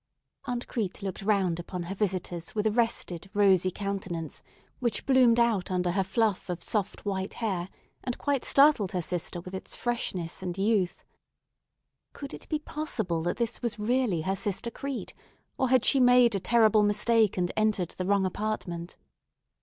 [0.45, 4.41] Aunt Crete looked round upon her visitors with a rested, rosy countenance,
[4.79, 7.69] which bloomed out under her fluff of soft, white hair,
[8.03, 11.05] and quite startled her sister with its freshness and youth.
[12.13, 15.13] Could it be possible that this was really her sister Crete;
[15.55, 18.97] or had she made a terrible mistake, and entered the wrong apartment?